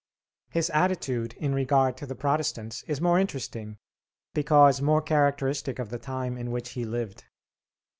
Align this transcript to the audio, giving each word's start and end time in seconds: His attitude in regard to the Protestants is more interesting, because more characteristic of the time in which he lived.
His 0.49 0.71
attitude 0.71 1.33
in 1.33 1.53
regard 1.53 1.95
to 1.97 2.07
the 2.07 2.15
Protestants 2.15 2.81
is 2.87 2.99
more 2.99 3.19
interesting, 3.19 3.77
because 4.33 4.81
more 4.81 4.99
characteristic 5.03 5.77
of 5.77 5.91
the 5.91 5.99
time 5.99 6.39
in 6.39 6.49
which 6.49 6.69
he 6.71 6.85
lived. 6.85 7.25